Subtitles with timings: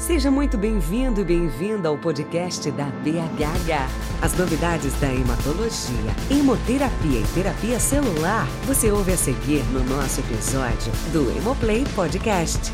[0.00, 4.22] Seja muito bem-vindo e bem-vinda ao podcast da BHH.
[4.22, 10.90] As novidades da hematologia, hemoterapia e terapia celular você ouve a seguir no nosso episódio
[11.12, 12.72] do Hemoplay Podcast.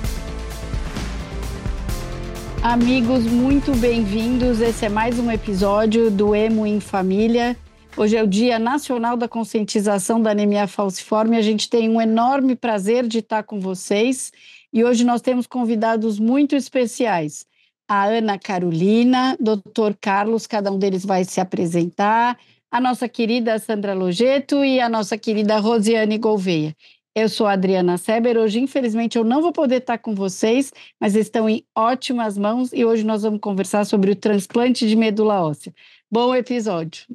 [2.62, 4.60] Amigos, muito bem-vindos.
[4.60, 7.56] Esse é mais um episódio do Hemo em Família.
[7.96, 11.36] Hoje é o Dia Nacional da Conscientização da Anemia Falciforme.
[11.36, 14.30] A gente tem um enorme prazer de estar com vocês
[14.72, 17.46] e hoje nós temos convidados muito especiais.
[17.88, 19.94] A Ana Carolina, Dr.
[20.00, 22.38] Carlos, cada um deles vai se apresentar,
[22.70, 26.74] a nossa querida Sandra Logeto e a nossa querida Rosiane Gouveia.
[27.14, 28.36] Eu sou a Adriana Seber.
[28.36, 32.84] Hoje, infelizmente, eu não vou poder estar com vocês, mas estão em ótimas mãos e
[32.84, 35.72] hoje nós vamos conversar sobre o transplante de medula óssea.
[36.10, 37.06] Bom episódio.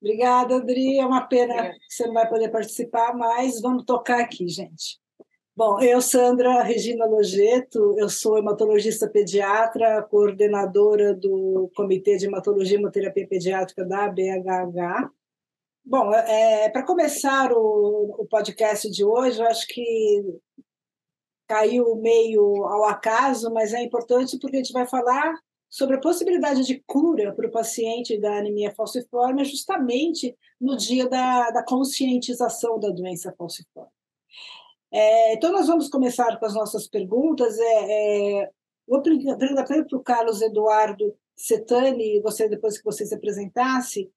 [0.00, 0.98] Obrigada, Adri.
[0.98, 4.99] É uma pena que você não vai poder participar, mas vamos tocar aqui, gente.
[5.60, 12.80] Bom, eu, Sandra Regina Logeto, eu sou hematologista pediatra, coordenadora do Comitê de Hematologia e
[12.80, 15.10] Hemoterapia Pediátrica da BHH.
[15.84, 20.24] Bom, é, para começar o, o, podcast de hoje, eu acho que
[21.46, 25.34] caiu meio ao acaso, mas é importante porque a gente vai falar
[25.68, 31.50] sobre a possibilidade de cura para o paciente da anemia falciforme justamente no dia da,
[31.50, 33.99] da conscientização da doença falciforme.
[34.92, 37.58] É, então, nós vamos começar com as nossas perguntas.
[37.58, 38.50] É, é,
[38.86, 44.10] vou perguntar para o Carlos Eduardo Setani, você, depois que você se apresentasse,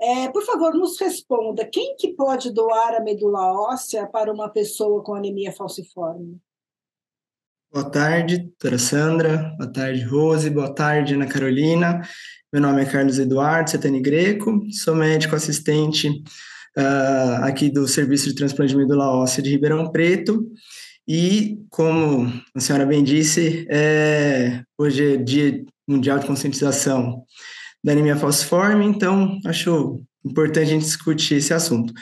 [0.00, 5.02] é, por favor, nos responda, quem que pode doar a medula óssea para uma pessoa
[5.02, 6.40] com anemia falciforme?
[7.72, 9.54] Boa tarde, doutora Sandra.
[9.58, 10.50] Boa tarde, Rose.
[10.50, 12.00] Boa tarde, Ana Carolina.
[12.52, 16.22] Meu nome é Carlos Eduardo Setani Greco, sou médico assistente
[16.76, 20.46] uh, aqui do Serviço de Transplante de Medula Óssea de Ribeirão Preto.
[21.06, 27.24] E, como a senhora bem disse, é, hoje é Dia Mundial de Conscientização
[27.82, 31.92] da Anemia Falciforme, então acho importante a gente discutir esse assunto.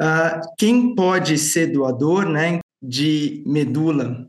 [0.00, 4.28] Uh, quem pode ser doador né, de medula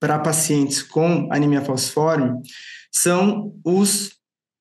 [0.00, 2.40] para pacientes com anemia falciforme
[2.90, 4.19] são os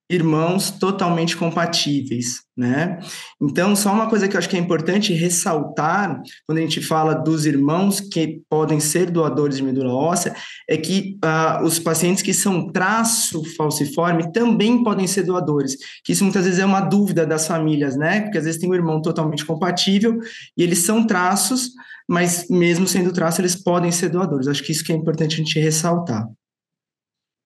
[0.09, 2.97] irmãos totalmente compatíveis, né?
[3.39, 7.13] Então, só uma coisa que eu acho que é importante ressaltar quando a gente fala
[7.13, 10.35] dos irmãos que podem ser doadores de medula óssea,
[10.67, 16.23] é que uh, os pacientes que são traço falciforme também podem ser doadores, que isso
[16.23, 18.21] muitas vezes é uma dúvida das famílias, né?
[18.21, 20.17] Porque às vezes tem um irmão totalmente compatível
[20.57, 21.69] e eles são traços,
[22.09, 24.47] mas mesmo sendo traço, eles podem ser doadores.
[24.47, 26.27] Acho que isso que é importante a gente ressaltar.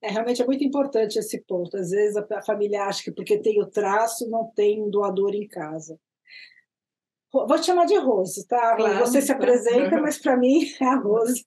[0.03, 1.77] É, realmente é muito importante esse ponto.
[1.77, 5.47] Às vezes a família acha que porque tem o traço não tem um doador em
[5.47, 5.97] casa.
[7.31, 8.75] Vou te chamar de Rose, tá?
[8.75, 11.45] Claro, Você se apresenta, mas para mim é a Rose.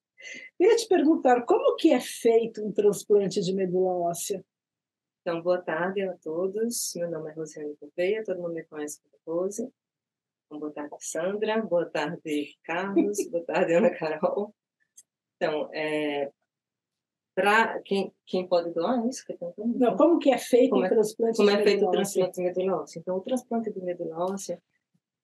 [0.57, 4.43] Queria te perguntar como que é feito um transplante de medula óssea?
[5.21, 6.93] Então, boa tarde a todos.
[6.97, 9.71] Meu nome é Rosiane Correia, todo mundo me conhece como Rose.
[10.47, 11.61] Então, boa tarde, Sandra.
[11.63, 13.19] Boa tarde, Carlos.
[13.31, 14.55] boa tarde, Ana Carol.
[15.37, 16.33] Então, é,
[17.37, 20.81] para quem, quem pode doar, é isso que eu Não, como que é feito como
[20.81, 22.99] o é, transplante Como é feito o transplante de medula óssea?
[22.99, 24.63] Então, o transplante de medula óssea,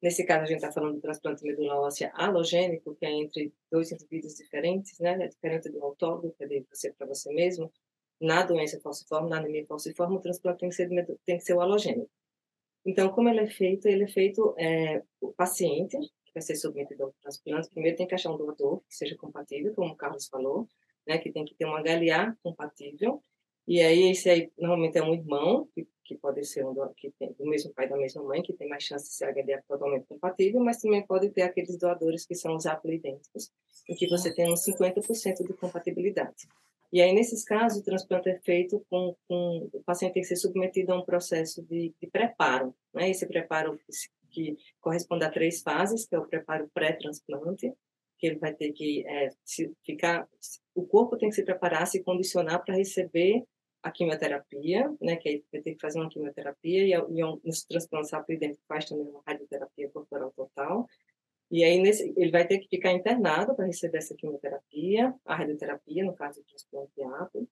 [0.03, 3.51] nesse caso a gente está falando do transplante de medula óssea halogênico, que é entre
[3.71, 5.25] dois indivíduos diferentes, né?
[5.25, 7.73] É diferente do autólogo, que é de você para você mesmo.
[8.21, 10.89] Na doença falciforme, na anemia falciforme, o transplante tem que ser,
[11.25, 12.11] tem que ser o halogênico.
[12.85, 13.89] Então, como ele é feito?
[13.89, 18.15] Ele é feito, é, o paciente que vai ser submetido ao transplante, primeiro tem que
[18.15, 20.69] achar um doador que seja compatível, como o Carlos falou,
[21.07, 23.23] né, que tem que ter uma HLA compatível,
[23.67, 27.11] e aí esse aí normalmente é um irmão, que, que pode ser um do, que
[27.13, 30.07] tem, do mesmo pai da mesma mãe, que tem mais chance de ser HLA totalmente
[30.07, 33.51] compatível, mas também pode ter aqueles doadores que são os haplidênticos,
[33.89, 36.49] em que você tem uns 50% de compatibilidade.
[36.93, 40.37] E aí, nesses casos, o transplante é feito com, com o paciente tem que ser
[40.37, 43.09] submetido a um processo de, de preparo, né?
[43.09, 43.81] Esse preparo
[44.31, 47.73] que corresponde a três fases, que é o preparo pré-transplante,
[48.23, 49.31] que ele vai ter que é,
[49.85, 50.29] ficar,
[50.77, 53.43] o corpo tem que se preparar, se condicionar para receber
[53.83, 57.65] a quimioterapia, né, que aí vai ter que fazer uma quimioterapia, e, e um, nos
[57.65, 60.87] transplantes dentro faz também uma radioterapia corporal total,
[61.51, 66.05] e aí nesse, ele vai ter que ficar internado para receber essa quimioterapia, a radioterapia,
[66.05, 67.49] no caso do transplante APO,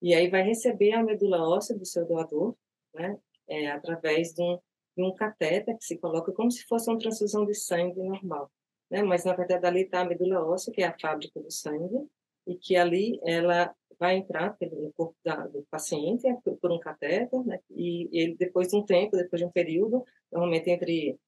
[0.00, 2.56] e aí vai receber a medula óssea do seu doador,
[2.94, 4.58] né, é, através de um,
[4.96, 8.50] de um catéter que se coloca como se fosse uma transfusão de sangue normal
[8.94, 9.02] né?
[9.02, 12.08] Mas na verdade ali está a medula óssea, que é a fábrica do sangue,
[12.46, 17.44] e que ali ela vai entrar no corpo da, do paciente é, por, um catéter,
[17.44, 17.58] né?
[17.70, 21.18] E ele depois de um tempo, depois de um período, normalmente entre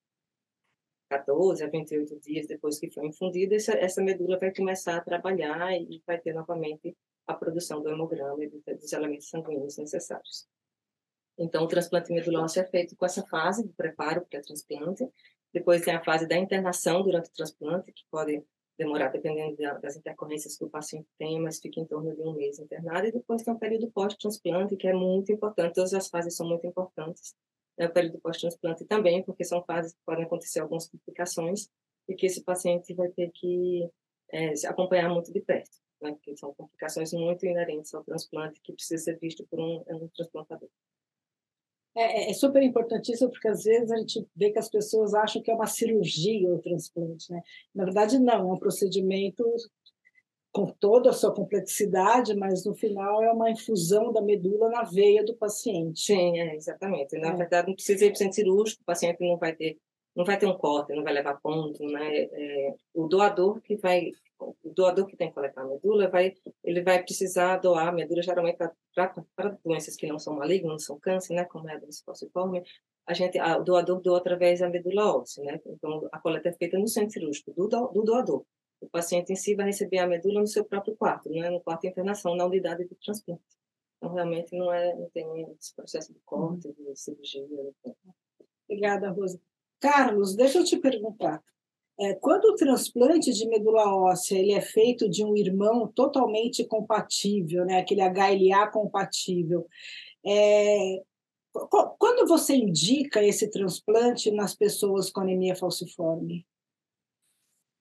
[1.08, 5.72] 14 a 28 dias depois que foi infundida, essa, essa medula vai começar a trabalhar
[5.72, 6.96] e vai ter novamente
[7.26, 10.46] a produção do hemograma e dos elementos sanguíneos necessários.
[11.38, 15.04] Então, o transplante de medula óssea é feito com essa fase de preparo para transplante.
[15.56, 18.44] Depois tem a fase da internação durante o transplante, que pode
[18.78, 22.58] demorar, dependendo das intercorrências que o paciente tem, mas fica em torno de um mês
[22.58, 23.06] internado.
[23.06, 25.76] E depois tem o período pós-transplante, que é muito importante.
[25.76, 27.34] Todas as fases são muito importantes.
[27.78, 31.70] É o período pós-transplante também, porque são fases que podem acontecer algumas complicações
[32.06, 33.88] e que esse paciente vai ter que
[34.32, 36.10] é, acompanhar muito de perto, né?
[36.10, 40.68] porque são complicações muito inerentes ao transplante que precisa ser visto por um, um transplantador.
[41.96, 45.40] É, é, é, super importantíssimo porque às vezes a gente vê que as pessoas acham
[45.40, 47.42] que é uma cirurgia o transplante, né?
[47.74, 49.42] Na verdade não, é um procedimento
[50.52, 55.24] com toda a sua complexidade, mas no final é uma infusão da medula na veia
[55.24, 56.00] do paciente.
[56.00, 57.18] Sim, é, exatamente.
[57.18, 57.36] Na é.
[57.36, 59.78] verdade não precisa ir para o cirúrgico, o paciente não vai ter
[60.14, 62.22] não vai ter um corte, não vai levar ponto, né?
[62.32, 66.82] É, o doador que vai, o doador que tem que coletar a medula, vai, ele
[66.82, 71.34] vai precisar doar a medula geralmente para doenças que não são malignas, não são câncer,
[71.34, 71.44] né?
[71.44, 72.62] Como é a doença falciforme.
[73.06, 75.60] A gente, a, o doador doa através da medula óssea, né?
[75.66, 78.44] Então a coleta é feita no centro cirúrgico do, do doador.
[78.80, 81.60] O paciente em si vai receber a medula no seu próprio quarto, não é no
[81.60, 83.42] quarto de internação, na unidade de transplante.
[83.96, 85.26] Então realmente não é, não tem
[85.58, 87.46] esse processo de corte, de cirurgia.
[88.68, 89.40] Obrigada, Rosa.
[89.80, 91.42] Carlos, deixa eu te perguntar.
[91.98, 97.64] É, quando o transplante de medula óssea ele é feito de um irmão totalmente compatível,
[97.64, 99.66] né, aquele HLA compatível,
[100.24, 101.00] é,
[101.98, 106.44] quando você indica esse transplante nas pessoas com anemia falciforme?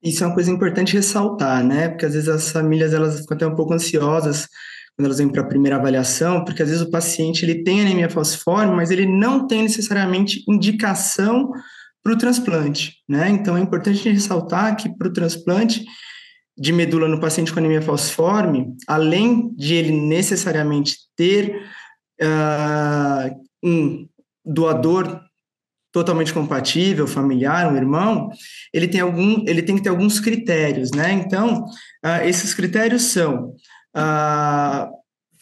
[0.01, 1.89] Isso é uma coisa importante ressaltar, né?
[1.89, 4.47] Porque às vezes as famílias elas ficam até um pouco ansiosas
[4.95, 8.09] quando elas vêm para a primeira avaliação, porque às vezes o paciente ele tem anemia
[8.09, 11.51] falciforme, mas ele não tem necessariamente indicação
[12.05, 13.27] para o transplante, né?
[13.29, 15.83] Então é importante ressaltar que para o transplante
[16.55, 21.63] de medula no paciente com anemia falciforme, além de ele necessariamente ter
[22.21, 24.07] uh, um
[24.45, 25.19] doador
[25.91, 28.29] totalmente compatível, familiar, um irmão,
[28.71, 31.11] ele tem algum, ele tem que ter alguns critérios, né?
[31.11, 31.65] Então,
[32.05, 33.55] uh, esses critérios são
[33.97, 34.93] uh,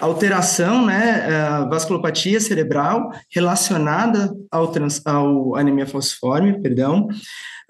[0.03, 7.07] alteração, né, uh, vasculopatia cerebral relacionada ao, trans, ao anemia falciforme, perdão,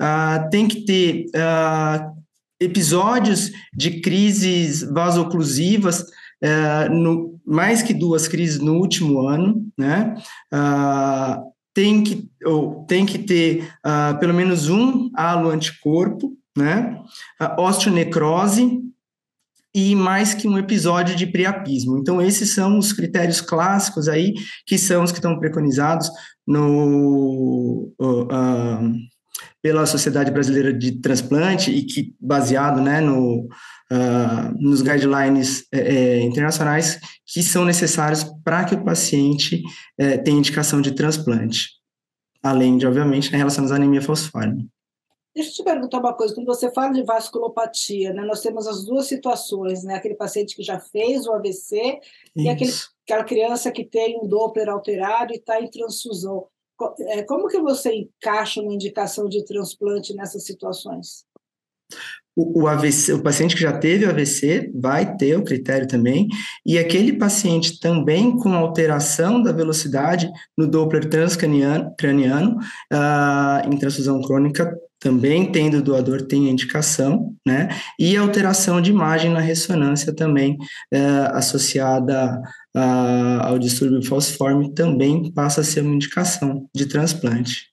[0.02, 2.12] uh, tem que ter uh,
[2.60, 6.06] episódios de crises vasoclusivas,
[6.92, 10.14] no, mais que duas crises no último ano, né,
[11.74, 13.66] tem que, ou, tem que ter
[14.20, 17.00] pelo menos um halo anticorpo, né,
[17.58, 18.82] osteonecrose,
[19.74, 21.98] e mais que um episódio de priapismo.
[21.98, 24.34] Então, esses são os critérios clássicos aí,
[24.68, 26.10] que são os que estão preconizados
[26.46, 28.94] no, uh,
[29.62, 33.48] pela Sociedade Brasileira de Transplante e que, baseado né, no,
[33.92, 39.64] uh, nos guidelines é, internacionais que são necessários para que o paciente
[39.98, 41.70] é, tenha indicação de transplante,
[42.44, 44.68] além de, obviamente, né, relação à anemia falciforme.
[45.36, 46.36] Deixa eu te perguntar uma coisa.
[46.36, 49.96] Quando você fala de vasculopatia, né, nós temos as duas situações, né?
[49.96, 52.02] Aquele paciente que já fez o AVC Isso.
[52.36, 52.72] e aquele,
[53.04, 56.46] aquela criança que tem um Doppler alterado e está em transfusão.
[57.00, 61.26] É, como que você encaixa uma indicação de transplante nessas situações?
[62.36, 66.28] O, o, AVC, o paciente que já teve o AVC vai ter o critério também,
[66.66, 72.58] e aquele paciente também com alteração da velocidade no Doppler transcraniano craniano,
[72.92, 77.68] uh, em transfusão crônica também tendo doador tem indicação, né?
[78.00, 80.58] E alteração de imagem na ressonância também
[80.92, 81.00] é,
[81.34, 82.42] associada
[82.74, 87.70] a, ao distúrbio falciforme também passa a ser uma indicação de transplante.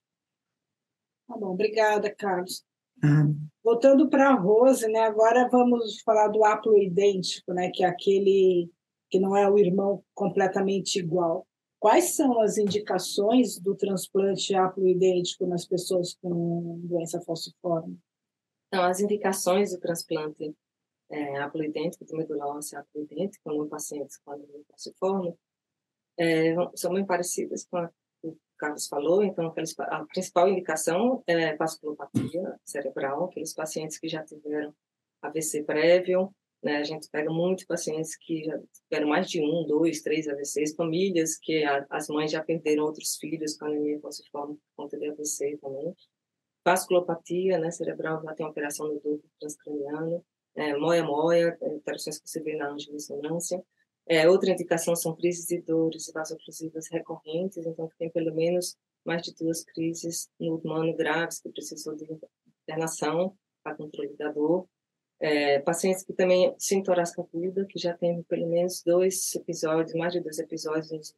[1.29, 2.65] Tá bom, obrigada, Carlos.
[3.63, 5.01] Voltando para a Rose, né?
[5.01, 7.71] Agora vamos falar do haploidêntico, né?
[7.73, 8.69] Que é aquele
[9.09, 11.47] que não é o irmão completamente igual.
[11.81, 17.99] Quais são as indicações do transplante haploidêntico nas pessoas com doença falciforme?
[18.69, 20.55] Então, as indicações do transplante
[21.11, 25.35] é, haploidêntico, de medula óssea haploidêntica, no pacientes com anemia falciforme,
[26.19, 27.91] é, são bem parecidas com a
[28.59, 29.25] Carlos falou.
[29.25, 29.47] Então,
[29.79, 34.75] a principal indicação é vasculopatia cerebral, aqueles pacientes que já tiveram
[35.23, 36.31] AVC prévio,
[36.63, 36.77] né?
[36.77, 41.37] A gente pega muitos pacientes que já tiveram mais de um, dois, três AVCs, famílias
[41.37, 45.59] que a, as mães já perderam outros filhos com anemia falciforme por conta de AVC
[45.61, 45.95] também.
[46.65, 50.25] Vasculopatia né, cerebral, já tem alteração no duto transcraniano.
[50.55, 53.63] É, moia-moia, é, alterações que você vê na angiorressonância.
[54.07, 59.23] É, outra indicação são crises de dores vasoclusivas recorrentes, então que tem pelo menos mais
[59.23, 62.07] de duas crises no humano graves que precisou de
[62.65, 64.69] internação para controle da dor
[65.21, 70.21] É, pacientes que também sintorácica aguda, que já tem pelo menos dois episódios, mais de
[70.21, 71.15] dois episódios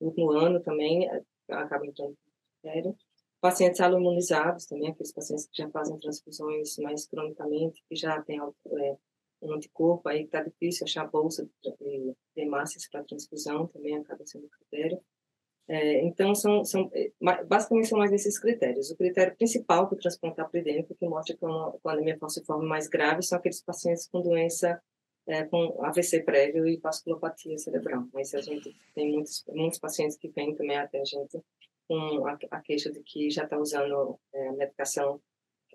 [0.00, 2.16] no último ano também, é, acabam entrando no
[2.62, 2.96] critério.
[3.40, 8.96] Pacientes aloimunizados também, aqueles pacientes que já fazem transfusões mais cronicamente, que já têm é,
[9.42, 14.48] um anticorpo, aí está difícil achar bolsa de, de hemácias para transfusão, também acaba sendo
[14.48, 15.00] critério.
[15.68, 17.10] É, então, são, são, é,
[17.46, 18.90] basicamente são mais esses critérios.
[18.90, 22.88] O critério principal para o transplante apridêmico, que mostra que uma, a anemia falciforme mais
[22.88, 24.82] grave, são aqueles pacientes com doença,
[25.26, 28.04] é, com AVC prévio e vasculopatia cerebral.
[28.12, 31.40] Mas a gente tem muitos, muitos pacientes que vêm também até a gente
[31.88, 35.20] com a, a queixa de que já está usando é, medicação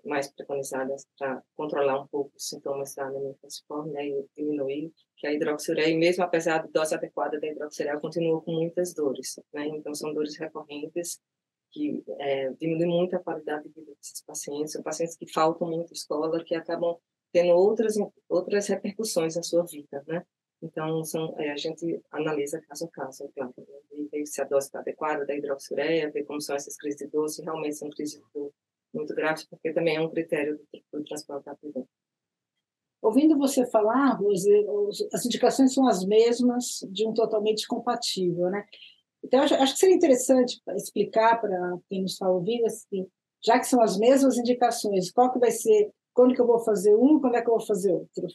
[0.04, 5.26] mais preconizadas para controlar um pouco os sintomas da anemia falciforme né, e diminuir, que
[5.26, 9.38] a hidroxiureia, mesmo apesar da dose adequada da hidroxiureia, continua com muitas dores.
[9.52, 9.66] Né?
[9.68, 11.20] Então, são dores recorrentes
[11.70, 14.72] que é, diminuem muito a qualidade de vida desses pacientes.
[14.72, 16.96] São pacientes que faltam muito escola, que acabam
[17.32, 17.96] tendo outras,
[18.28, 20.24] outras repercussões na sua vida, né?
[20.60, 23.54] Então, são, é, a gente analisa caso a caso, é claro,
[23.92, 27.06] e ver se a dose está adequada da hidroxiureia, ver como são essas crises de
[27.06, 28.52] dor, se realmente são crises de dor
[28.92, 31.56] muito graves, porque também é um critério do, do transplantar
[33.00, 34.50] Ouvindo você falar, Rose,
[35.12, 38.64] as indicações são as mesmas de um totalmente compatível, né?
[39.22, 43.06] Então, acho, acho que seria interessante explicar para quem nos está ouvindo, assim,
[43.44, 46.94] já que são as mesmas indicações, qual que vai ser, quando que eu vou fazer
[46.96, 48.26] um, quando é que eu vou fazer outro?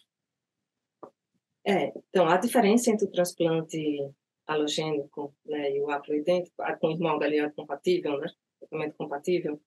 [1.66, 4.10] É, então, a diferença entre o transplante
[4.46, 8.28] halogênico né, e o haploidêntico, com irmão galeano compatível, né,
[8.60, 9.62] totalmente compatível,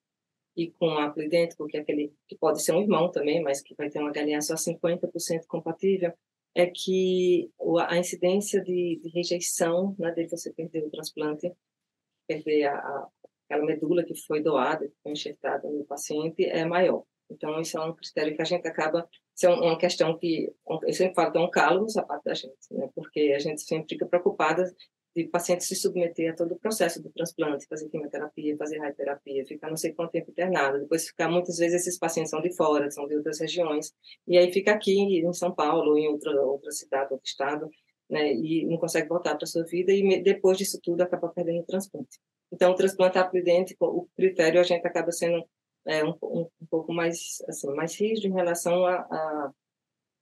[0.56, 3.74] e com ácido idêntico, que é aquele que pode ser um irmão também, mas que
[3.74, 6.12] vai ter uma galinha só 50% compatível,
[6.54, 7.50] é que
[7.86, 11.52] a incidência de, de rejeição, né, de você perder o transplante,
[12.26, 13.08] perder a, a,
[13.44, 17.04] aquela medula que foi doada, que foi enxertada no paciente, é maior.
[17.30, 20.92] Então, isso é um critério que a gente acaba, isso é uma questão que, eu
[20.92, 22.88] sempre falo que é um calo no sapato da gente, né?
[22.94, 24.64] porque a gente sempre fica preocupada
[25.16, 29.70] de paciente se submeter a todo o processo do transplante, fazer quimioterapia, fazer radioterapia, ficar
[29.70, 33.08] não sei quanto tempo internado, depois ficar, muitas vezes esses pacientes são de fora, são
[33.08, 33.94] de outras regiões,
[34.28, 37.70] e aí fica aqui em São Paulo, em outra, outra cidade, outro estado,
[38.10, 41.60] né, e não consegue voltar para a sua vida, e depois disso tudo acaba perdendo
[41.60, 42.20] o transplante.
[42.52, 45.42] Então, o transplante idêntico, o critério a gente acaba sendo
[45.86, 49.52] é, um, um, um, pouco mais, assim, mais rígido em relação a, a,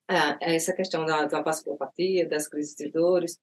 [0.09, 3.39] a essa questão da, da vasculopatia, das crises de dores,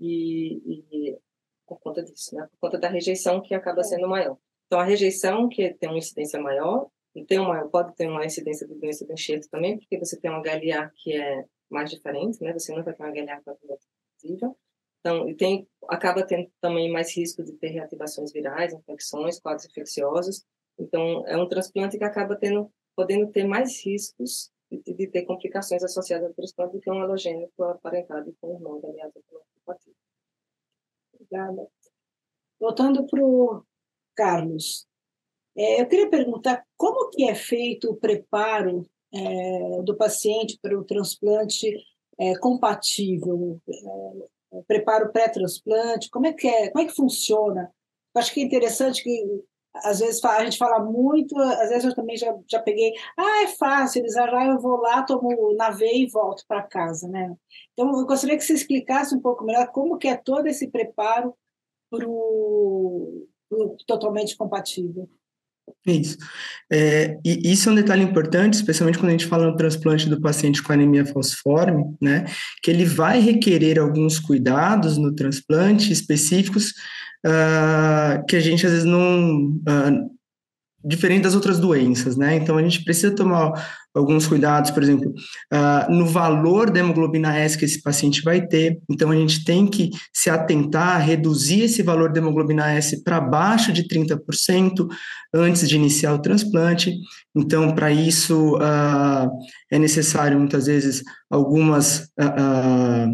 [0.00, 1.18] e, e
[1.66, 2.46] por conta disso, né?
[2.50, 3.84] por conta da rejeição que acaba é.
[3.84, 4.36] sendo maior.
[4.66, 6.88] Então, a rejeição, que tem uma incidência maior,
[7.26, 10.40] tem uma, pode ter uma incidência de doença do enxerto também, porque você tem uma
[10.40, 12.52] HLA que é mais diferente, né?
[12.54, 14.54] Você não vai ter uma HLA positiva.
[15.00, 20.44] Então, e tem, acaba tendo também mais risco de ter reativações virais, infecções, quadros infecciosos.
[20.78, 25.82] Então, é um transplante que acaba tendo, podendo ter mais riscos de, de ter complicações
[25.82, 28.88] associadas ao transplante do que um halogênico aparentado com o irmão da
[31.32, 31.66] Obrigada.
[32.60, 33.64] Voltando para o
[34.14, 34.86] Carlos,
[35.56, 40.84] é, eu queria perguntar como que é feito o preparo é, do paciente para o
[40.84, 41.74] transplante
[42.18, 43.60] é, compatível,
[44.52, 47.72] é, preparo pré-transplante, como é que é, como é que funciona?
[48.14, 51.94] Eu acho que é interessante que às vezes a gente fala muito, às vezes eu
[51.94, 56.04] também já, já peguei, ah, é fácil, eles já eu vou lá, tomo na veia
[56.04, 57.34] e volto para casa, né?
[57.72, 61.34] Então, eu gostaria que você explicasse um pouco melhor como que é todo esse preparo
[61.90, 63.26] para o
[63.86, 65.08] totalmente compatível.
[65.86, 66.16] Isso.
[66.70, 70.20] É, e isso é um detalhe importante, especialmente quando a gente fala no transplante do
[70.20, 72.24] paciente com anemia falciforme, né?
[72.62, 76.72] Que ele vai requerer alguns cuidados no transplante específicos
[77.26, 79.46] uh, que a gente às vezes não.
[79.68, 80.12] Uh,
[80.84, 82.34] diferente das outras doenças, né?
[82.34, 83.52] Então a gente precisa tomar
[83.94, 85.10] alguns cuidados, por exemplo,
[85.52, 88.80] uh, no valor da hemoglobina S que esse paciente vai ter.
[88.90, 93.72] Então a gente tem que se atentar reduzir esse valor da hemoglobina S para baixo
[93.72, 94.88] de 30%
[95.32, 96.94] antes de iniciar o transplante.
[97.34, 99.30] Então, para isso uh,
[99.70, 103.08] é necessário muitas vezes algumas uh,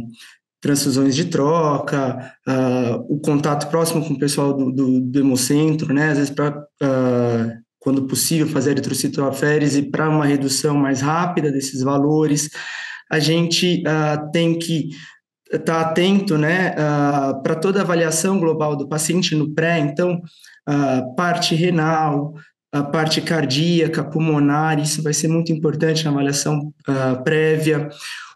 [0.60, 6.10] transfusões de troca, uh, o contato próximo com o pessoal do, do, do hemocentro, né,
[6.10, 12.50] às vezes para, uh, quando possível, fazer eritrocitoaférese para uma redução mais rápida desses valores.
[13.10, 14.88] A gente uh, tem que
[15.50, 16.74] estar tá atento, né,
[17.42, 20.20] para toda a avaliação global do paciente no pré, então,
[21.16, 22.34] parte renal,
[22.70, 26.70] a parte cardíaca, pulmonar, isso vai ser muito importante na avaliação
[27.24, 27.88] prévia,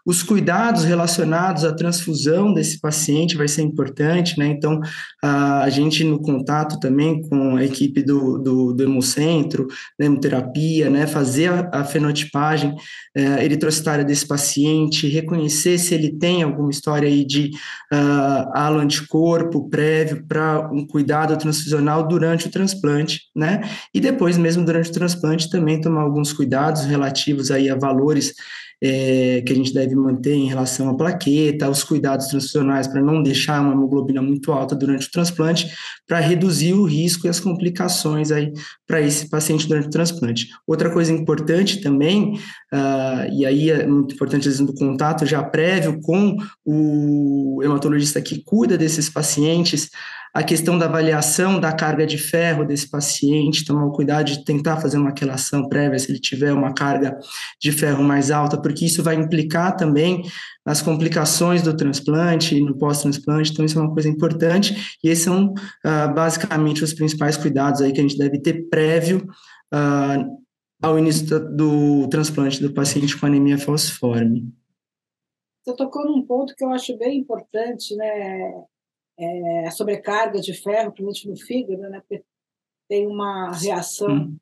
[0.05, 4.47] Os cuidados relacionados à transfusão desse paciente vai ser importante, né?
[4.47, 4.81] Então,
[5.23, 9.65] a, gente no contato também com a equipe do, do, do Hemocentro,
[9.97, 11.07] da hemoterapia, né?
[11.07, 12.75] Fazer a, a fenotipagem
[13.15, 17.51] é, eritrocitária desse paciente, reconhecer se ele tem alguma história aí de
[17.93, 23.61] uh, halo anticorpo prévio para um cuidado transfusional durante o transplante, né?
[23.93, 28.33] E depois, mesmo durante o transplante, também tomar alguns cuidados relativos aí a valores
[28.85, 33.23] é, que a gente deve manter em relação à plaqueta, os cuidados transfusionais para não
[33.23, 35.71] deixar uma hemoglobina muito alta durante o transplante,
[36.05, 38.51] para reduzir o risco e as complicações aí
[38.85, 40.49] para esse paciente durante o transplante.
[40.67, 42.33] Outra coisa importante também,
[42.73, 46.35] uh, e aí é muito importante o contato já prévio com
[46.65, 49.89] o hematologista que cuida desses pacientes,
[50.33, 54.77] a questão da avaliação da carga de ferro desse paciente, tomar o cuidado de tentar
[54.77, 57.19] fazer uma quelação prévia se ele tiver uma carga
[57.61, 60.23] de ferro mais alta, porque isso vai implicar também
[60.65, 65.53] nas complicações do transplante no pós-transplante, então isso é uma coisa importante, e esses são
[65.53, 69.27] uh, basicamente os principais cuidados aí que a gente deve ter prévio
[69.71, 70.43] uh,
[70.81, 74.51] ao início do, do transplante do paciente com anemia falciforme.
[75.63, 78.51] Você tocou num ponto que eu acho bem importante, né?
[79.17, 81.99] É, a sobrecarga de ferro, principalmente no fígado, né?
[81.99, 82.23] Porque
[82.87, 84.37] tem uma reação hum.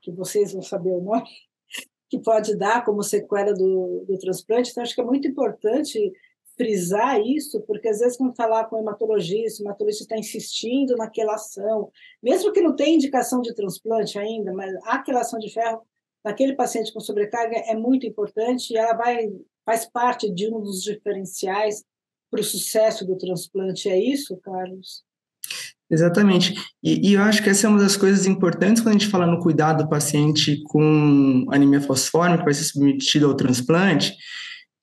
[0.00, 1.28] que vocês vão saber o nome,
[2.08, 4.70] que pode dar como sequela do, do transplante.
[4.70, 6.12] Então, acho que é muito importante
[6.56, 11.34] frisar isso, porque às vezes quando falar com o hematologista, o hematologista está insistindo naquela
[11.34, 11.90] ação,
[12.22, 15.80] mesmo que não tenha indicação de transplante ainda, mas a quelação de ferro
[16.22, 19.30] naquele paciente com sobrecarga é muito importante e ela vai
[19.64, 21.84] faz parte de um dos diferenciais
[22.30, 23.88] para o sucesso do transplante.
[23.88, 25.02] É isso, Carlos?
[25.90, 26.54] Exatamente.
[26.82, 29.26] E, e, eu acho que essa é uma das coisas importantes quando a gente fala
[29.26, 34.14] no cuidado do paciente com anemia fosfórmica, que vai ser submetido ao transplante,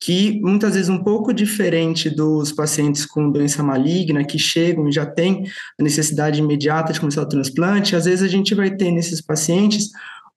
[0.00, 5.06] que muitas vezes um pouco diferente dos pacientes com doença maligna, que chegam e já
[5.06, 5.44] têm
[5.78, 9.88] a necessidade imediata de começar o transplante, às vezes a gente vai ter nesses pacientes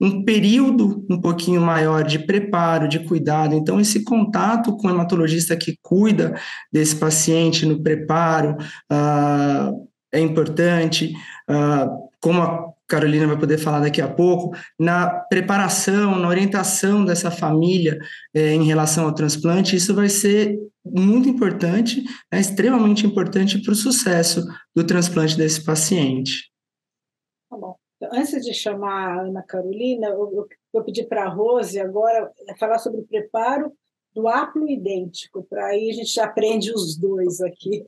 [0.02, 3.54] um período um pouquinho maior de preparo, de cuidado.
[3.54, 6.34] Então, esse contato com o hematologista que cuida
[6.74, 8.58] desse paciente no preparo
[8.92, 11.14] uh, é importante.
[11.48, 17.32] Uh, como a Carolina vai poder falar daqui a pouco, na preparação, na orientação dessa
[17.32, 17.98] família
[18.34, 23.76] eh, em relação ao transplante, isso vai ser muito importante, é extremamente importante para o
[23.76, 26.51] sucesso do transplante desse paciente.
[28.14, 33.02] Antes de chamar a Ana Carolina, eu, eu pedi para a Rose agora falar sobre
[33.02, 33.72] o preparo
[34.14, 37.86] do haplo idêntico, para aí a gente aprende os dois aqui.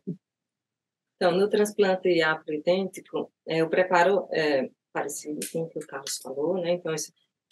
[1.16, 6.18] Então, no transplante haplo idêntico, é, o preparo é parecido com o que o Carlos
[6.18, 6.72] falou, né?
[6.72, 6.94] Então,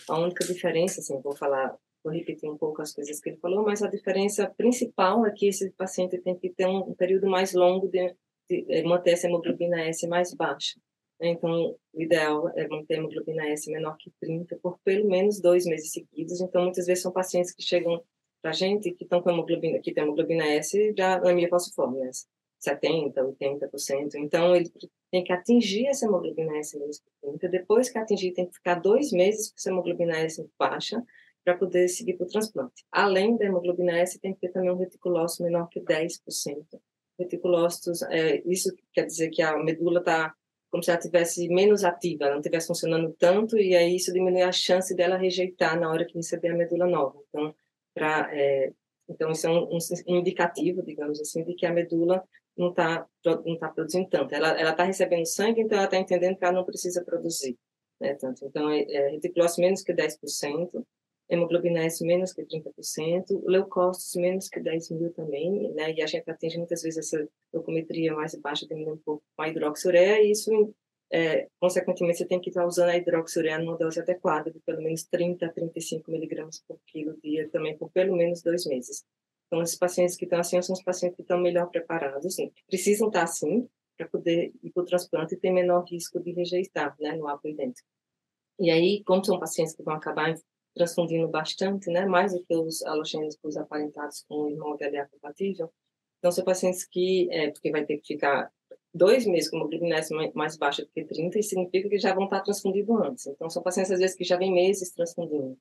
[0.07, 3.63] a única diferença, assim, vou falar, vou repetir um pouco as coisas que ele falou,
[3.63, 7.87] mas a diferença principal é que esse paciente tem que ter um, período mais longo
[7.89, 8.15] de,
[8.49, 10.79] de manter essa hemoglobina S mais baixa.
[11.21, 15.65] Então, o ideal é manter a hemoglobina S menor que 30 por pelo menos dois
[15.65, 16.41] meses seguidos.
[16.41, 18.03] Então, muitas vezes são pacientes que chegam
[18.41, 22.09] para a gente que estão com hemoglobina, que tem hemoglobina S já anemia falciforme, né?
[22.59, 24.15] 70, 80%.
[24.15, 24.71] Então, ele
[25.11, 27.49] tem que atingir essa hemoglobina S menos que 30.
[27.49, 31.03] Depois que atingir, tem que ficar dois meses com essa hemoglobina S baixa
[31.43, 32.85] para poder seguir para o transplante.
[32.91, 36.19] Além da hemoglobina S, tem que ter também um reticulócito menor que 10%.
[37.19, 40.33] Reticulócitos, é, isso quer dizer que a medula está
[40.71, 44.41] como se ela tivesse menos ativa, ela não estivesse funcionando tanto, e aí isso diminui
[44.41, 47.19] a chance dela rejeitar na hora que receber a medula nova.
[47.27, 47.53] Então,
[48.31, 48.71] é,
[49.09, 52.23] então isso é um, um, indicativo, digamos assim, de que a medula
[52.57, 53.05] não está
[53.45, 54.33] não tá produzindo tanto.
[54.33, 57.57] Ela está recebendo sangue, então ela está entendendo que ela não precisa produzir
[57.99, 58.45] né, tanto.
[58.45, 59.19] Então, é, é
[59.59, 60.85] menos que 10%,
[61.31, 65.93] hemoglobina S menos que 30%, leucócitos menos que 10 mil também, né?
[65.93, 70.21] E a gente atinge muitas vezes essa leucometria mais baixa, diminuindo um pouco a hidroxiureia,
[70.21, 70.51] e isso,
[71.09, 75.05] é, consequentemente, você tem que estar usando a hidroxiureia numa dose adequada, de pelo menos
[75.05, 79.05] 30 a 35 miligramas por quilo dia, também por pelo menos dois meses.
[79.47, 83.07] Então, esses pacientes que estão assim são os pacientes que estão melhor preparados, assim, precisam
[83.07, 83.67] estar assim
[83.97, 87.81] para poder ir para o transplante e ter menor risco de rejeitar, né, no apoidente.
[88.59, 90.35] E aí, como são pacientes que vão acabar
[90.73, 95.71] transfundindo bastante, né, mais do que os halogênicos aparentados com irmão HLA compatível.
[96.19, 98.51] Então, são pacientes que, é, porque vai ter que ficar
[98.93, 99.99] dois meses com hemoglobina
[100.33, 103.27] mais baixa do que 30, e significa que já vão estar transfundidos antes.
[103.27, 105.57] Então, são pacientes, às vezes, que já vêm meses transfundindo.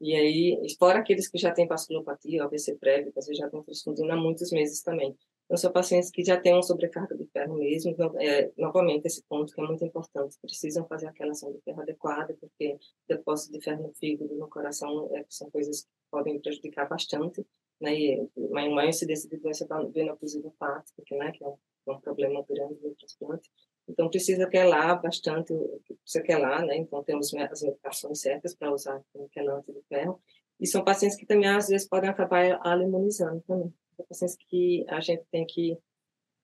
[0.00, 3.62] E aí, fora aqueles que já têm vasculopatia, AVC prévio, que às vezes já estão
[3.62, 5.16] transfundindo há muitos meses também.
[5.54, 7.92] São pacientes que já têm uma sobrecarga de ferro mesmo.
[7.92, 10.36] Então, é, novamente, esse ponto que é muito importante.
[10.42, 12.76] Precisam fazer aquela ação de ferro adequada, porque
[13.08, 17.44] depósito de ferro no fígado, no coração, é, são coisas que podem prejudicar bastante.
[17.80, 21.56] né, e uma maior incidência de doença veno-occlusiva hepática, né, que é um,
[21.88, 23.50] é um problema grande do transplante.
[23.88, 25.54] Então, precisa quelar bastante,
[26.02, 26.76] precisa quelar, né?
[26.76, 30.20] Então, temos as medicações certas para usar como quelante de ferro.
[30.58, 33.72] E são pacientes que também, às vezes, podem acabar alemonizando também.
[34.08, 35.78] Pacientes que a gente tem que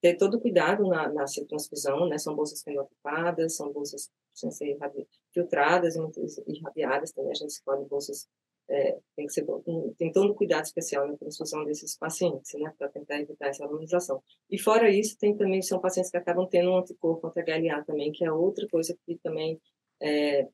[0.03, 2.19] ter todo cuidado na, na transfusão, né?
[2.19, 4.77] São bolsas fenotipadas, são bolsas sem ser
[5.33, 7.31] filtradas e irradiadas também.
[7.31, 8.29] A gente escolhe bolsas,
[8.69, 9.47] é, tem que ser,
[9.97, 12.75] tem todo cuidado especial na transfusão desses pacientes, né?
[12.77, 14.21] Para tentar evitar essa harmonização.
[14.51, 18.25] E fora isso, tem também, são pacientes que acabam tendo um anticorpo anti-HLA também, que
[18.25, 19.61] é outra coisa que também
[20.01, 20.49] é, é,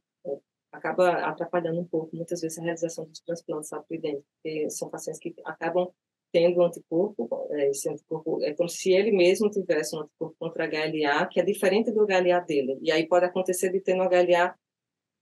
[0.70, 5.34] acaba atrapalhando um pouco, muitas vezes, a realização dos transplantes dentro, porque são pacientes que
[5.44, 5.90] acabam
[6.32, 10.66] tendo um anticorpo, é, esse anticorpo é como se ele mesmo tivesse um anticorpo contra
[10.66, 12.78] HLA, que é diferente do HLA dele.
[12.82, 14.54] E aí pode acontecer de ter no HLA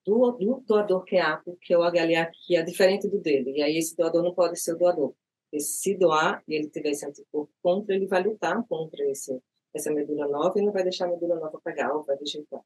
[0.05, 3.53] do, do doador que é apto, que é o HLA que é diferente do dele.
[3.57, 5.14] E aí esse doador não pode ser o doador.
[5.51, 9.40] Porque se doar e ele tiver esse anticorpo contra, ele vai lutar contra esse,
[9.75, 12.61] essa medula nova e não vai deixar a medula nova pegar ou vai rejeitar.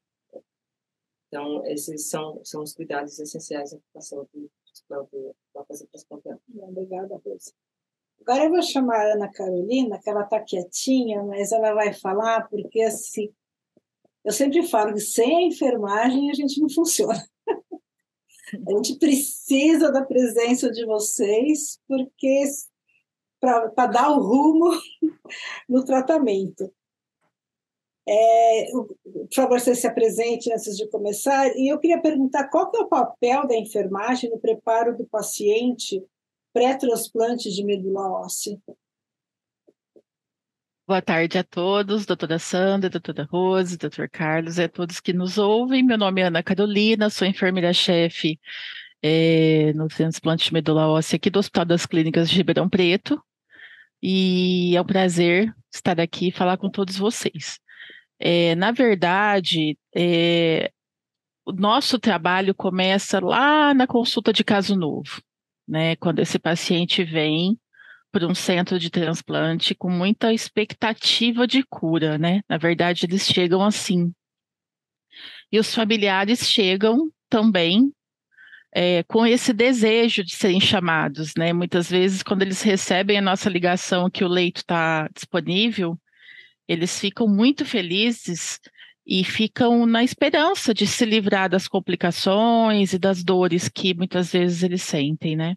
[1.27, 6.27] Então, esses são, são os cuidados essenciais na aplicação do transplante, da fazer transplante.
[6.55, 7.53] Obrigada, Rosa.
[8.21, 12.47] Agora eu vou chamar a Ana Carolina, que ela está quietinha, mas ela vai falar,
[12.49, 13.33] porque assim,
[14.23, 17.21] eu sempre falo que sem a enfermagem a gente não funciona.
[18.67, 22.43] A gente precisa da presença de vocês, porque
[23.39, 24.69] para dar o rumo
[25.69, 26.69] no tratamento.
[28.05, 31.47] É, por favor, você se apresente antes de começar.
[31.55, 36.05] E eu queria perguntar qual que é o papel da enfermagem no preparo do paciente
[36.53, 38.57] pré-transplante de medula óssea.
[40.87, 45.37] Boa tarde a todos, doutora Sandra, doutora Rose, doutor Carlos e a todos que nos
[45.37, 45.83] ouvem.
[45.83, 48.37] Meu nome é Ana Carolina, sou enfermeira-chefe
[49.01, 53.23] é, no transplante de medula óssea aqui do Hospital das Clínicas de Ribeirão Preto.
[54.01, 57.59] E é um prazer estar aqui e falar com todos vocês.
[58.19, 60.71] É, na verdade, é,
[61.45, 65.21] o nosso trabalho começa lá na consulta de caso novo
[65.71, 65.95] né?
[65.95, 67.57] Quando esse paciente vem
[68.11, 72.41] para um centro de transplante com muita expectativa de cura, né?
[72.49, 74.13] Na verdade, eles chegam assim.
[75.49, 77.93] E os familiares chegam também
[78.73, 81.53] é, com esse desejo de serem chamados, né?
[81.53, 85.97] Muitas vezes, quando eles recebem a nossa ligação que o leito está disponível,
[86.67, 88.59] eles ficam muito felizes
[89.05, 94.63] e ficam na esperança de se livrar das complicações e das dores que muitas vezes
[94.63, 95.55] eles sentem, né?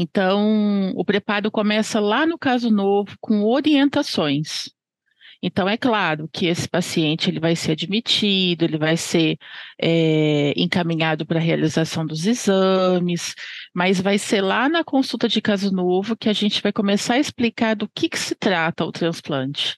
[0.00, 4.70] Então, o preparo começa lá no caso novo com orientações.
[5.42, 9.36] Então, é claro que esse paciente ele vai ser admitido, ele vai ser
[9.76, 13.34] é, encaminhado para a realização dos exames,
[13.74, 17.18] mas vai ser lá na consulta de caso novo que a gente vai começar a
[17.18, 19.76] explicar do que, que se trata o transplante.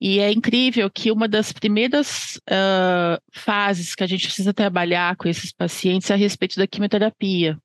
[0.00, 5.28] E é incrível que uma das primeiras uh, fases que a gente precisa trabalhar com
[5.28, 7.58] esses pacientes é a respeito da quimioterapia.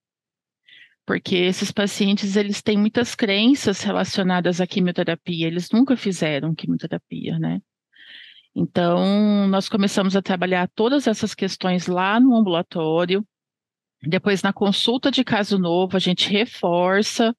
[1.07, 7.61] Porque esses pacientes, eles têm muitas crenças relacionadas à quimioterapia, eles nunca fizeram quimioterapia, né?
[8.53, 13.25] Então, nós começamos a trabalhar todas essas questões lá no ambulatório.
[14.03, 17.33] Depois, na consulta de caso novo, a gente reforça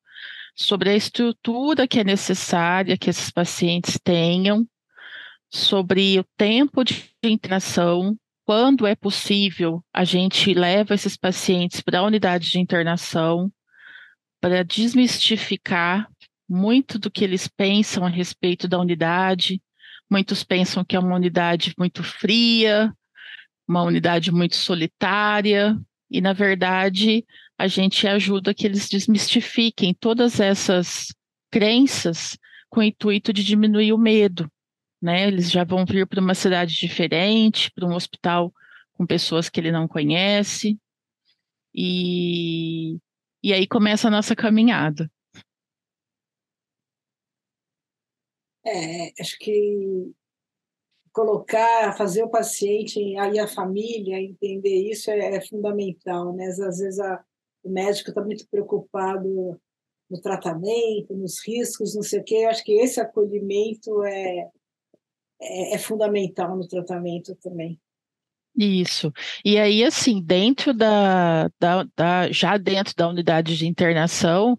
[0.57, 4.67] sobre a estrutura que é necessária que esses pacientes tenham
[5.51, 12.05] sobre o tempo de internação, quando é possível, a gente leva esses pacientes para a
[12.05, 13.53] unidade de internação
[14.41, 16.09] para desmistificar
[16.49, 19.61] muito do que eles pensam a respeito da unidade.
[20.11, 22.93] Muitos pensam que é uma unidade muito fria,
[23.67, 25.79] uma unidade muito solitária,
[26.11, 27.25] e na verdade
[27.59, 31.15] a gente ajuda que eles desmistifiquem todas essas
[31.51, 32.39] crenças
[32.71, 34.51] com o intuito de diminuir o medo,
[35.03, 35.27] né?
[35.27, 38.53] Eles já vão vir para uma cidade diferente, para um hospital
[38.95, 40.79] com pessoas que ele não conhece.
[41.75, 42.99] E,
[43.43, 45.11] e aí começa a nossa caminhada.
[48.65, 50.13] É, acho que
[51.13, 56.47] colocar, fazer o paciente e a família entender isso é, é fundamental, né?
[56.47, 57.25] Às vezes a,
[57.63, 59.61] o médico está muito preocupado
[60.09, 62.37] no tratamento, nos riscos, não sei o quê.
[62.37, 64.49] Eu acho que esse acolhimento é,
[65.41, 67.81] é, é fundamental no tratamento também.
[68.59, 69.13] Isso.
[69.45, 74.59] E aí, assim, dentro da, da, da, já dentro da unidade de internação,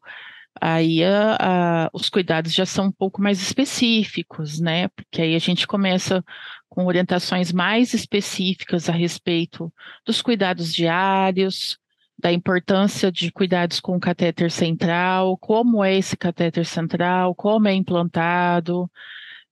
[0.62, 4.88] aí a, a, os cuidados já são um pouco mais específicos, né?
[4.89, 6.23] Porque aí a gente começa
[6.69, 9.73] com orientações mais específicas a respeito
[10.05, 11.77] dos cuidados diários,
[12.17, 17.73] da importância de cuidados com o catéter central, como é esse catéter central, como é
[17.73, 18.89] implantado.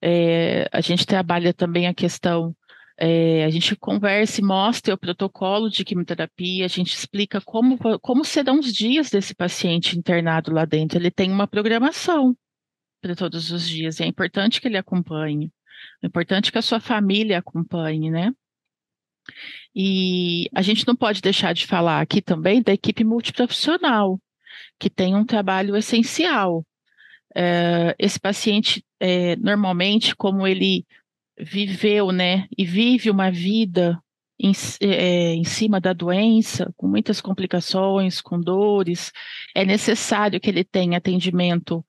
[0.02, 2.56] É, a gente trabalha também a questão,
[3.00, 8.26] é, a gente conversa e mostra o protocolo de quimioterapia, a gente explica como, como
[8.26, 10.98] serão os dias desse paciente internado lá dentro.
[10.98, 12.36] Ele tem uma programação
[13.00, 15.52] para todos os dias, e é importante que ele acompanhe.
[16.02, 18.34] É importante que a sua família acompanhe, né?
[19.76, 24.20] E a gente não pode deixar de falar aqui também da equipe multiprofissional,
[24.80, 26.66] que tem um trabalho essencial.
[27.36, 30.84] É, esse paciente, é, normalmente, como ele
[31.40, 34.02] viveu, né, e vive uma vida
[34.40, 39.12] em, é, em, cima da doença, com muitas complicações, com dores,
[39.56, 41.84] é necessário que ele tenha atendimento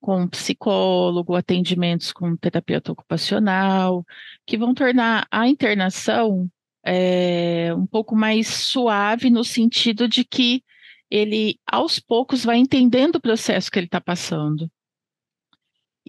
[0.00, 4.04] com psicólogo, atendimentos com terapeuta ocupacional,
[4.46, 6.48] que vão tornar a internação
[6.84, 10.62] é, um pouco mais suave no sentido de que
[11.10, 14.70] ele, aos poucos, vai entendendo o processo que ele está passando.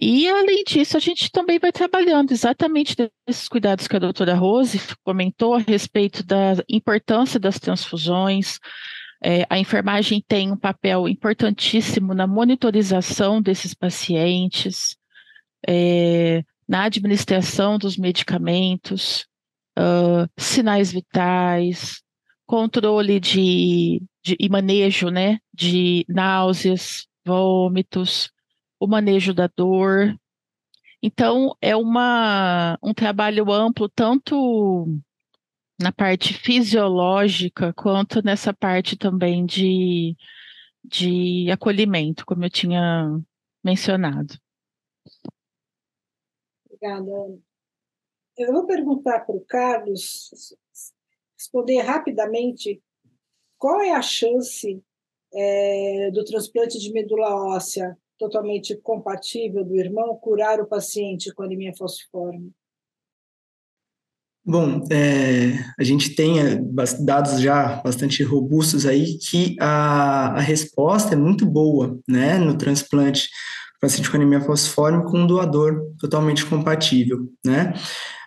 [0.02, 4.80] E, além disso, a gente também vai trabalhando exatamente desses cuidados que a doutora Rose
[5.04, 8.58] comentou a respeito da importância das transfusões.
[9.22, 14.96] É, a enfermagem tem um papel importantíssimo na monitorização desses pacientes,
[15.68, 19.26] é, na administração dos medicamentos,
[19.78, 22.00] uh, sinais vitais,
[22.46, 28.30] controle de, de, e manejo né, de náuseas, vômitos,
[28.80, 30.18] o manejo da dor.
[31.02, 34.86] Então, é uma, um trabalho amplo, tanto
[35.78, 40.16] na parte fisiológica, quanto nessa parte também de,
[40.84, 43.20] de acolhimento, como eu tinha
[43.62, 44.34] mencionado.
[46.66, 47.38] Obrigada.
[48.36, 50.30] Eu vou perguntar para o Carlos
[51.38, 52.82] responder rapidamente
[53.58, 54.82] qual é a chance
[55.32, 61.72] é, do transplante de medula óssea totalmente compatível do irmão curar o paciente com anemia
[61.74, 62.52] falciforme?
[64.44, 66.60] Bom, é, a gente tem é,
[67.00, 73.28] dados já bastante robustos aí que a, a resposta é muito boa, né, no transplante
[73.80, 77.72] paciente com anemia falciforme com um doador totalmente compatível, né?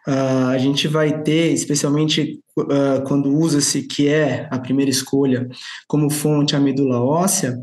[0.08, 5.48] Uh, a gente vai ter, especialmente uh, quando usa-se, que é a primeira escolha,
[5.88, 7.58] como fonte a medula óssea,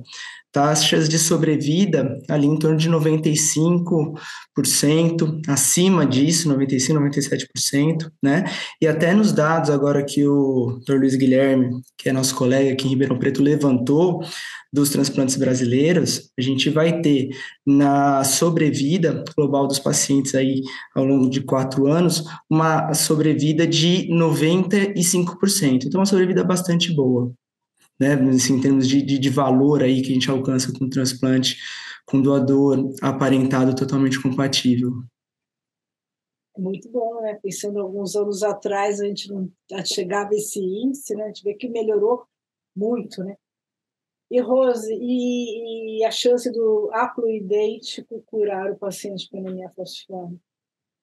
[0.53, 8.45] taxas de sobrevida ali em torno de 95%, acima disso, 95%, 97%, né?
[8.81, 10.97] E até nos dados agora que o Dr.
[10.97, 14.23] Luiz Guilherme, que é nosso colega aqui em Ribeirão Preto, levantou
[14.73, 17.31] dos transplantes brasileiros, a gente vai ter
[17.67, 20.63] na sobrevida global dos pacientes aí
[20.95, 25.85] ao longo de quatro anos, uma sobrevida de 95%.
[25.85, 27.33] Então, uma sobrevida bastante boa
[28.01, 30.91] né, assim, em termos de, de, de, valor aí que a gente alcança com o
[30.91, 31.59] transplante
[32.07, 34.91] com doador aparentado totalmente compatível.
[36.57, 37.39] Muito bom, né?
[37.43, 39.51] Pensando alguns anos atrás, a gente não
[39.85, 41.25] chegava a esse índice, né?
[41.25, 42.25] A gente vê que melhorou
[42.75, 43.37] muito, né?
[44.31, 50.41] E, Rose, e, e a chance do haploidêntico curar o paciente com anemia falciforme?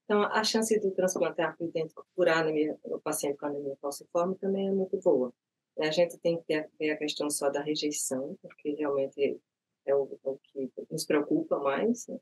[0.05, 4.71] Então, a chance do transplante haploidêntico curar anemia, o paciente com anemia falciforme também é
[4.71, 5.33] muito boa.
[5.79, 9.39] A gente tem que ter a questão só da rejeição, porque realmente
[9.85, 12.07] é o, o que nos preocupa mais.
[12.07, 12.19] Né?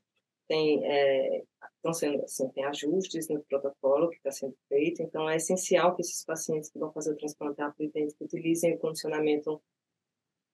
[0.48, 1.42] Tem, é,
[1.76, 6.02] estão sendo, assim, tem ajustes no protocolo que está sendo feito, então é essencial que
[6.02, 9.60] esses pacientes que vão fazer o transplante haploidêntico utilizem o condicionamento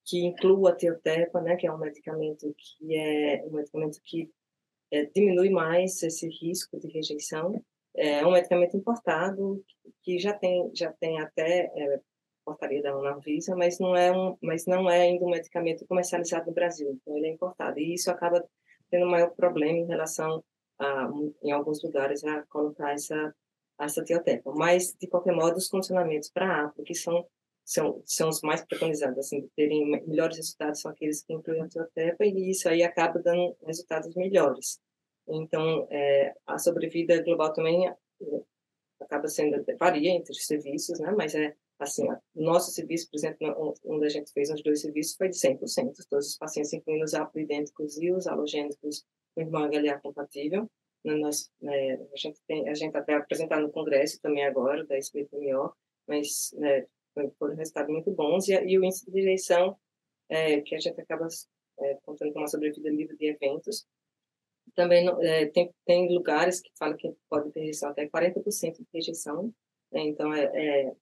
[0.04, 4.30] que inclua a teotepa, né, que é um medicamento que é um medicamento que
[4.90, 7.62] é, diminui mais esse risco de rejeição.
[7.94, 9.62] É um medicamento importado
[10.02, 12.00] que já tem já tem até é,
[12.44, 16.52] portaria da Anvisa, mas não é um, mas não é ainda um medicamento comercializado no
[16.52, 18.44] Brasil, então ele é importado e isso acaba
[18.90, 20.42] tendo maior problema em relação
[20.78, 21.10] a,
[21.42, 23.34] em alguns lugares a colocar essa
[23.80, 24.52] essa tiotepa.
[24.54, 27.26] Mas de qualquer modo os condicionamentos para A, porque são
[27.64, 32.24] são, são os mais preconizados, assim, terem melhores resultados são aqueles que incluem a tiotepa
[32.24, 34.80] e isso aí acaba dando resultados melhores.
[35.28, 37.94] Então, é, a sobrevida global também é,
[39.00, 43.74] acaba sendo, varia entre os serviços, né, mas é Assim, o nosso serviço, por exemplo,
[43.84, 45.58] onde a gente fez os dois serviços, foi de 100%.
[46.08, 50.70] Todos os pacientes, incluindo os apoidênticos e os halogênicos, com irmão HLA compatível.
[51.04, 55.74] Né, a gente tem, a gente até apresentar no congresso também agora, da SBPMO,
[56.06, 56.86] mas né,
[57.36, 58.48] foram resultados muito bons.
[58.48, 59.76] E, e o índice de rejeição,
[60.28, 61.26] é, que a gente acaba
[61.80, 63.84] é, contando com uma sobrevida livre de eventos,
[64.76, 69.52] também é, tem, tem lugares que falam que pode ter rejeição até 40% de rejeição.
[69.90, 70.92] Né, então, é, é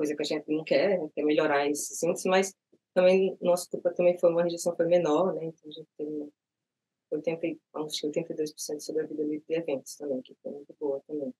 [0.00, 2.54] coisa que a gente não quer, né, quer melhorar esses índices, mas
[2.94, 5.44] também nosso grupo também foi uma rejeição foi menor, né?
[5.44, 6.32] Então a gente teve
[7.10, 11.34] 80, acho que 82% de sobrevida de eventos também, que foi muito boa também.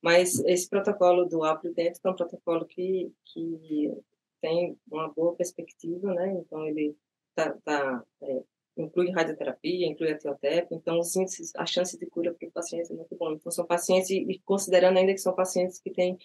[0.00, 3.92] Mas esse protocolo do Apro Dentro é um protocolo que, que
[4.40, 6.32] tem uma boa perspectiva, né?
[6.32, 6.96] Então ele
[7.34, 8.42] tá, tá é,
[8.78, 12.90] inclui radioterapia, inclui a teoterapia, então os índices, a chance de cura para o paciente
[12.90, 13.32] é muito bom.
[13.32, 16.18] Então são pacientes e considerando ainda que são pacientes que têm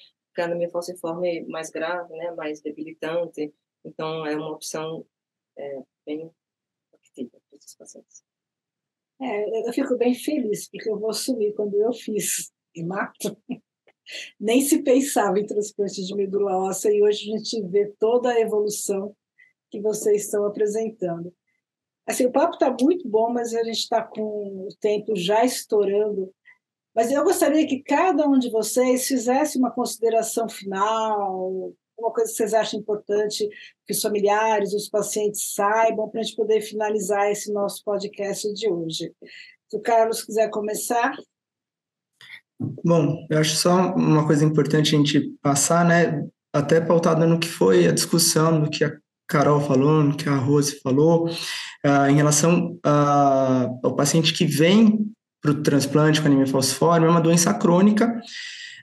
[0.45, 5.05] anemia falciforme mais grave, né, mais debilitante, então é uma opção
[5.57, 6.31] é, bem
[6.93, 8.23] ativa para esses pacientes.
[9.19, 13.35] É, eu fico bem feliz porque eu vou assumir quando eu fiz hemato
[14.39, 18.39] nem se pensava em transplante de medula óssea e hoje a gente vê toda a
[18.39, 19.15] evolução
[19.69, 21.33] que vocês estão apresentando.
[22.05, 26.33] Assim, o papo está muito bom, mas a gente está com o tempo já estourando.
[26.97, 32.37] Mas eu gostaria que cada um de vocês fizesse uma consideração final, uma coisa que
[32.37, 33.47] vocês acham importante
[33.85, 38.67] que os familiares, os pacientes saibam, para a gente poder finalizar esse nosso podcast de
[38.67, 39.13] hoje.
[39.69, 41.15] Se o Carlos quiser começar.
[42.59, 46.27] Bom, eu acho só uma coisa importante a gente passar, né?
[46.51, 50.35] Até pautada no que foi a discussão, do que a Carol falou, no que a
[50.35, 56.47] Rose falou, uh, em relação uh, ao paciente que vem para o transplante com anemia
[56.47, 58.21] falciforme, é uma doença crônica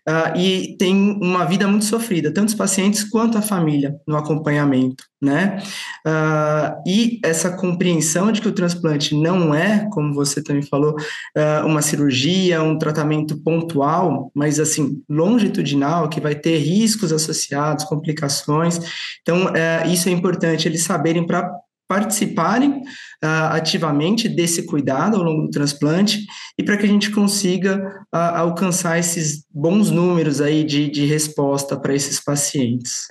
[0.08, 5.04] uh, e tem uma vida muito sofrida, tanto os pacientes quanto a família no acompanhamento,
[5.20, 5.62] né?
[6.06, 11.66] Uh, e essa compreensão de que o transplante não é, como você também falou, uh,
[11.66, 18.78] uma cirurgia, um tratamento pontual, mas assim, longitudinal, que vai ter riscos associados, complicações.
[19.22, 21.50] Então, uh, isso é importante eles saberem para
[21.88, 26.24] participarem uh, ativamente desse cuidado ao longo do transplante
[26.58, 31.78] e para que a gente consiga uh, alcançar esses bons números aí de, de resposta
[31.78, 33.06] para esses pacientes.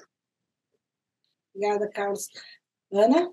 [1.55, 2.27] Obrigada, Carlos.
[2.91, 3.29] Ana?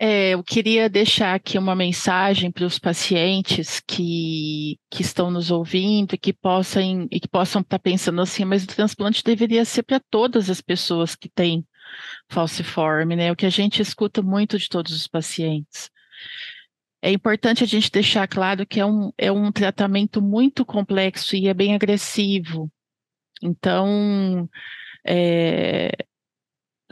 [0.00, 6.14] É, eu queria deixar aqui uma mensagem para os pacientes que, que estão nos ouvindo
[6.14, 10.00] e que possam e que possam estar pensando assim, mas o transplante deveria ser para
[10.08, 11.66] todas as pessoas que têm
[12.28, 13.32] falciforme, né?
[13.32, 15.90] O que a gente escuta muito de todos os pacientes.
[17.00, 21.46] É importante a gente deixar claro que é um, é um tratamento muito complexo e
[21.46, 22.70] é bem agressivo.
[23.40, 24.48] Então,
[25.06, 25.92] é,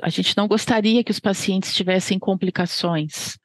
[0.01, 3.37] a gente não gostaria que os pacientes tivessem complicações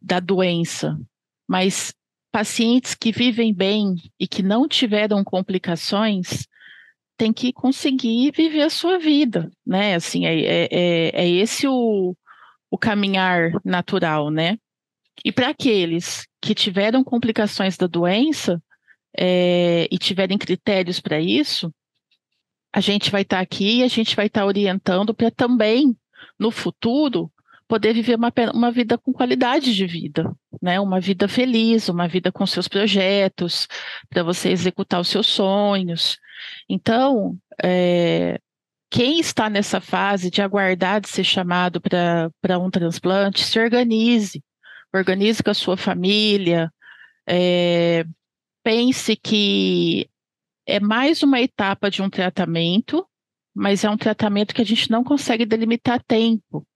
[0.00, 0.98] da doença,
[1.46, 1.94] mas
[2.32, 6.46] pacientes que vivem bem e que não tiveram complicações,
[7.18, 9.96] tem que conseguir viver a sua vida, né?
[9.96, 12.16] Assim, é, é, é, é esse o,
[12.70, 14.56] o caminhar natural, né?
[15.24, 18.62] E para aqueles que tiveram complicações da doença
[19.18, 21.74] é, e tiverem critérios para isso,
[22.72, 25.96] a gente vai estar tá aqui e a gente vai estar tá orientando para também,
[26.38, 27.30] no futuro,
[27.68, 30.80] poder viver uma, uma vida com qualidade de vida, né?
[30.80, 33.68] Uma vida feliz, uma vida com seus projetos,
[34.08, 36.18] para você executar os seus sonhos.
[36.68, 38.40] Então, é,
[38.90, 44.42] quem está nessa fase de aguardar de ser chamado para um transplante, se organize,
[44.92, 46.72] organize com a sua família,
[47.28, 48.04] é,
[48.64, 50.08] pense que
[50.66, 53.06] é mais uma etapa de um tratamento,
[53.54, 56.66] mas é um tratamento que a gente não consegue delimitar tempo,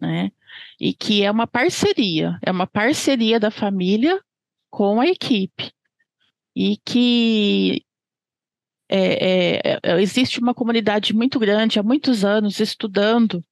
[0.00, 0.32] né?
[0.80, 4.20] E que é uma parceria, é uma parceria da família
[4.70, 5.72] com a equipe.
[6.56, 7.84] E que
[8.88, 13.44] é, é, é, existe uma comunidade muito grande há muitos anos estudando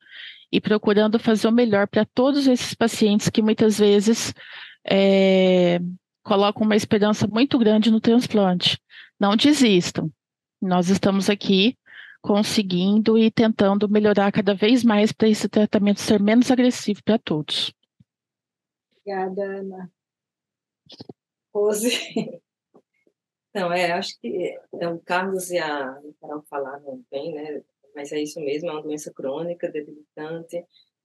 [0.51, 4.35] e procurando fazer o melhor para todos esses pacientes que muitas vezes
[4.85, 5.79] é,
[6.25, 8.79] colocam uma esperança muito grande no transplante.
[9.21, 10.11] Não desistam.
[10.61, 11.77] Nós estamos aqui
[12.21, 17.73] conseguindo e tentando melhorar cada vez mais para esse tratamento ser menos agressivo para todos.
[18.93, 19.91] Obrigada, Ana.
[21.55, 21.91] Rose.
[23.55, 27.63] Não, é, acho que é, o Carlos e a Carol falaram bem, né?
[27.95, 30.65] Mas é isso mesmo, é uma doença crônica, debilitante,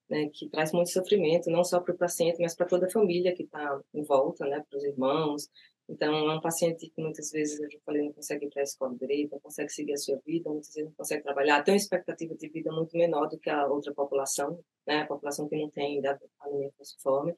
[0.09, 0.29] né?
[0.29, 3.43] Que traz muito sofrimento, não só para o paciente, mas para toda a família que
[3.43, 4.63] está em volta, né?
[4.69, 5.49] Para os irmãos.
[5.93, 8.63] Então, é um paciente que muitas vezes, eu já falei, não consegue ir para a
[8.63, 11.77] escola direito, não consegue seguir a sua vida, muitas vezes não consegue trabalhar, tem uma
[11.77, 15.01] expectativa de vida muito menor do que a outra população, né?
[15.01, 16.01] A população que não tem
[16.41, 17.35] anemia falciforme.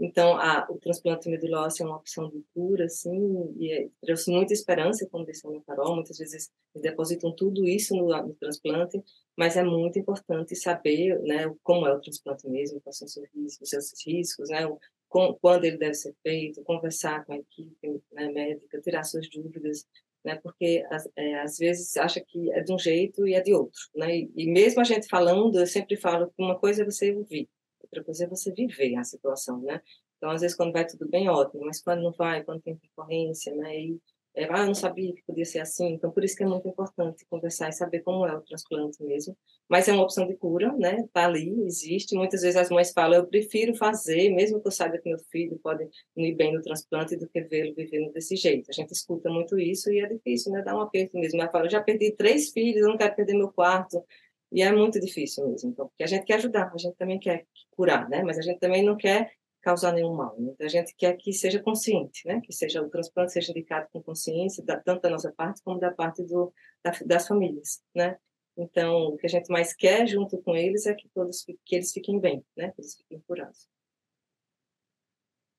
[0.00, 4.54] Então, a, o transplante medula é uma opção de cura, assim, e é, trouxe muita
[4.54, 9.02] esperança, como disse a Carol, muitas vezes depositam tudo isso no, no, transplante,
[9.36, 13.28] mas é muito importante saber, né, como é o transplante mesmo, quais são os seus
[13.34, 14.78] riscos, os riscos, né, o,
[15.12, 19.86] com, quando ele deve ser feito, conversar com a equipe né, médica, tirar suas dúvidas,
[20.24, 20.36] né?
[20.42, 20.82] Porque
[21.16, 24.16] é, às vezes acha que é de um jeito e é de outro, né?
[24.16, 27.46] E, e, mesmo a gente falando, eu sempre falo que uma coisa é você ouvir,
[27.78, 29.82] outra coisa é você viver a situação, né?
[30.16, 33.54] Então, às vezes, quando vai tudo bem, ótimo, mas quando não vai, quando tem concorrência,
[33.54, 33.78] né?
[33.78, 34.00] E
[34.34, 36.66] é, ah, eu não sabia que podia ser assim, então por isso que é muito
[36.66, 39.36] importante conversar e saber como é o transplante mesmo.
[39.68, 41.06] Mas é uma opção de cura, né?
[41.12, 42.14] Tá ali, existe.
[42.14, 45.58] Muitas vezes as mães falam, eu prefiro fazer, mesmo que eu saiba que meu filho
[45.62, 48.70] pode ir bem no transplante, do que vê-lo vivendo desse jeito.
[48.70, 50.62] A gente escuta muito isso e é difícil, né?
[50.62, 51.40] Dá um aperto mesmo.
[51.40, 54.02] Ela fala, eu já perdi três filhos, eu não quero perder meu quarto.
[54.50, 57.46] E é muito difícil mesmo, então, porque a gente quer ajudar, a gente também quer
[57.70, 58.22] curar, né?
[58.22, 59.32] Mas a gente também não quer
[59.62, 60.34] causar nenhum mal.
[60.38, 60.50] Né?
[60.52, 62.40] Então, a gente quer que seja consciente, né?
[62.42, 65.90] que seja o transplante seja indicado com consciência, da, tanto da nossa parte como da
[65.90, 66.52] parte do,
[66.84, 67.82] da, das famílias.
[67.94, 68.18] Né?
[68.56, 71.92] Então, o que a gente mais quer junto com eles é que todos que eles
[71.92, 72.70] fiquem bem, né?
[72.72, 73.68] que eles fiquem curados.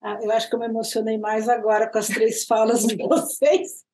[0.02, 3.86] Ah, eu acho que eu me emocionei mais agora com as três falas de vocês.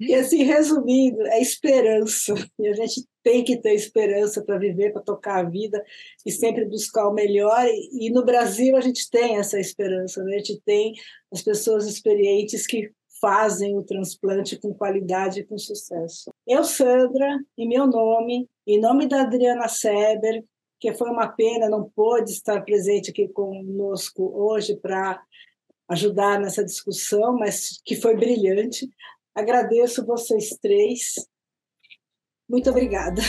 [0.00, 2.32] E assim, resumindo, é esperança.
[2.58, 5.82] E a gente tem que ter esperança para viver, para tocar a vida
[6.26, 7.66] e sempre buscar o melhor.
[7.66, 10.34] E, no Brasil a gente tem essa esperança, né?
[10.34, 10.94] a gente tem
[11.32, 16.32] as pessoas experientes que fazem o transplante com qualidade e com sucesso.
[16.44, 20.44] Eu, Sandra, em meu nome, em nome da Adriana Seber,
[20.80, 25.22] que foi uma pena não pôde estar presente aqui conosco hoje para
[25.88, 28.88] ajudar nessa discussão, mas que foi brilhante.
[29.32, 31.14] Agradeço vocês três.
[32.52, 33.22] Muito obrigada.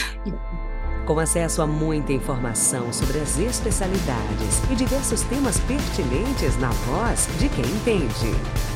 [1.08, 7.48] Com acesso a muita informação sobre as especialidades e diversos temas pertinentes na voz de
[7.48, 8.73] quem entende.